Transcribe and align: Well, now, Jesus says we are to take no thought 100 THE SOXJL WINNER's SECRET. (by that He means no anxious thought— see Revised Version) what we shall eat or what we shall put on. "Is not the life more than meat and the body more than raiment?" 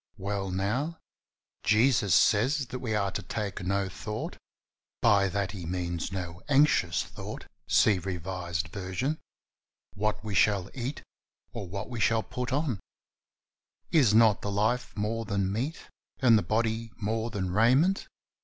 Well, 0.17 0.49
now, 0.49 0.97
Jesus 1.61 2.15
says 2.15 2.65
we 2.71 2.95
are 2.95 3.11
to 3.11 3.21
take 3.21 3.63
no 3.63 3.87
thought 3.87 4.35
100 4.35 4.37
THE 4.39 4.39
SOXJL 4.39 5.05
WINNER's 5.05 5.29
SECRET. 5.29 5.29
(by 5.29 5.29
that 5.29 5.51
He 5.51 5.65
means 5.67 6.11
no 6.11 6.41
anxious 6.49 7.03
thought— 7.03 7.45
see 7.67 7.99
Revised 7.99 8.69
Version) 8.69 9.19
what 9.93 10.23
we 10.23 10.33
shall 10.33 10.71
eat 10.73 11.03
or 11.53 11.67
what 11.69 11.87
we 11.91 11.99
shall 11.99 12.23
put 12.23 12.51
on. 12.51 12.79
"Is 13.91 14.15
not 14.15 14.41
the 14.41 14.49
life 14.49 14.97
more 14.97 15.23
than 15.23 15.51
meat 15.51 15.77
and 16.19 16.35
the 16.35 16.41
body 16.41 16.89
more 16.97 17.29
than 17.29 17.51
raiment?" 17.51 18.07